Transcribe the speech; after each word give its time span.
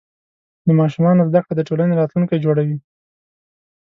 د 0.67 0.69
ماشومانو 0.79 1.27
زده 1.29 1.39
کړه 1.43 1.53
د 1.57 1.61
ټولنې 1.69 1.93
راتلونکی 1.99 2.43
جوړوي. 2.45 2.77